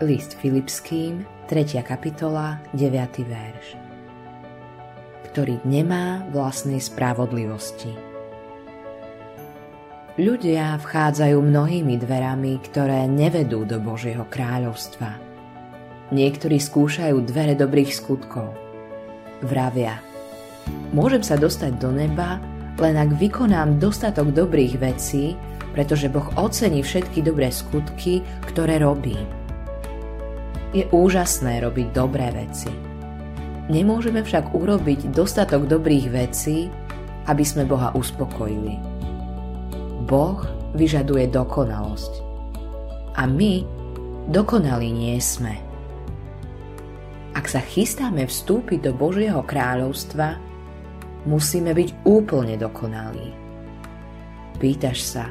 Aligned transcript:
List 0.00 0.40
Filipským, 0.40 1.28
3. 1.44 1.84
kapitola, 1.84 2.56
9. 2.72 3.20
verš. 3.20 3.76
Ktorý 5.28 5.60
nemá 5.68 6.24
vlastnej 6.32 6.80
spravodlivosti. 6.80 7.92
Ľudia 10.16 10.80
vchádzajú 10.80 11.36
mnohými 11.44 12.00
dverami, 12.00 12.64
ktoré 12.64 13.04
nevedú 13.12 13.68
do 13.68 13.76
Božieho 13.76 14.24
kráľovstva. 14.24 15.20
Niektorí 16.16 16.56
skúšajú 16.56 17.20
dvere 17.20 17.52
dobrých 17.52 17.92
skutkov. 17.92 18.56
Vravia, 19.44 20.00
môžem 20.96 21.20
sa 21.20 21.36
dostať 21.36 21.76
do 21.76 21.92
neba, 21.92 22.40
len 22.80 22.96
ak 22.96 23.20
vykonám 23.20 23.76
dostatok 23.76 24.32
dobrých 24.32 24.80
vecí, 24.80 25.36
pretože 25.76 26.08
Boh 26.08 26.24
ocení 26.40 26.80
všetky 26.80 27.20
dobré 27.20 27.52
skutky, 27.52 28.24
ktoré 28.48 28.80
robím. 28.80 29.39
Je 30.70 30.86
úžasné 30.94 31.66
robiť 31.66 31.90
dobré 31.90 32.30
veci. 32.30 32.70
Nemôžeme 33.70 34.22
však 34.22 34.54
urobiť 34.54 35.10
dostatok 35.10 35.66
dobrých 35.66 36.06
vecí, 36.10 36.70
aby 37.26 37.44
sme 37.46 37.66
Boha 37.66 37.90
uspokojili. 37.94 38.78
Boh 40.06 40.42
vyžaduje 40.74 41.30
dokonalosť. 41.30 42.12
A 43.18 43.26
my 43.26 43.62
dokonali 44.30 44.90
nie 44.90 45.18
sme. 45.18 45.58
Ak 47.34 47.46
sa 47.46 47.62
chystáme 47.62 48.26
vstúpiť 48.26 48.90
do 48.90 48.92
Božieho 48.94 49.42
kráľovstva, 49.46 50.38
musíme 51.26 51.74
byť 51.74 52.06
úplne 52.06 52.58
dokonalí. 52.58 53.30
Pýtaš 54.58 54.98
sa, 55.02 55.26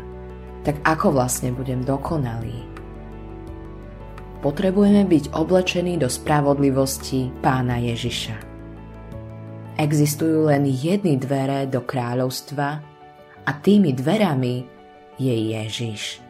tak 0.63 0.79
ako 0.83 1.15
vlastne 1.15 1.51
budem 1.51 1.83
dokonalý? 1.83 2.78
Potrebujeme 4.39 5.03
byť 5.03 5.35
oblečení 5.35 5.99
do 5.99 6.07
spravodlivosti 6.07 7.27
pána 7.43 7.75
Ježiša. 7.83 8.35
Existujú 9.75 10.47
len 10.47 10.63
jedny 10.63 11.19
dvere 11.19 11.67
do 11.67 11.83
kráľovstva 11.83 12.67
a 13.43 13.51
tými 13.59 13.91
dverami 13.91 14.63
je 15.19 15.35
Ježiš. 15.59 16.23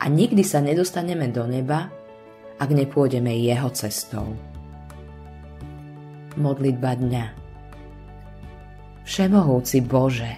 A 0.00 0.12
nikdy 0.12 0.44
sa 0.44 0.60
nedostaneme 0.60 1.32
do 1.32 1.48
neba, 1.48 1.88
ak 2.60 2.68
nepôjdeme 2.68 3.32
jeho 3.40 3.72
cestou. 3.72 4.36
Modlitba 6.36 6.92
dňa 7.00 7.24
Všemohúci 9.08 9.80
Bože, 9.80 10.32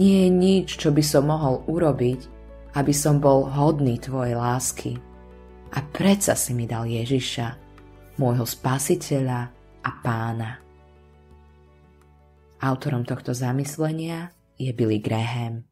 nie 0.00 0.24
je 0.24 0.28
nič, 0.32 0.80
čo 0.80 0.88
by 0.88 1.04
som 1.04 1.28
mohol 1.28 1.60
urobiť, 1.68 2.20
aby 2.72 2.92
som 2.96 3.20
bol 3.20 3.44
hodný 3.44 4.00
Tvojej 4.00 4.32
lásky. 4.32 5.11
A 5.72 5.80
predsa 5.80 6.36
si 6.36 6.52
mi 6.52 6.68
dal 6.68 6.84
Ježiša, 6.84 7.46
môjho 8.20 8.44
spasiteľa 8.44 9.40
a 9.82 9.90
pána. 10.04 10.60
Autorom 12.62 13.02
tohto 13.02 13.32
zamyslenia 13.32 14.30
je 14.60 14.70
Billy 14.70 15.00
Graham. 15.02 15.71